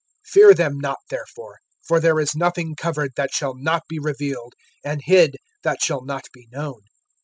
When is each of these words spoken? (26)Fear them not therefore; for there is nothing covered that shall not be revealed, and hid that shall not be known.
(26)Fear 0.33 0.55
them 0.55 0.79
not 0.79 0.97
therefore; 1.11 1.59
for 1.87 1.99
there 1.99 2.19
is 2.19 2.33
nothing 2.35 2.75
covered 2.75 3.11
that 3.15 3.31
shall 3.31 3.53
not 3.55 3.83
be 3.87 3.99
revealed, 3.99 4.55
and 4.83 5.01
hid 5.05 5.37
that 5.61 5.79
shall 5.79 6.01
not 6.03 6.23
be 6.33 6.47
known. 6.51 6.81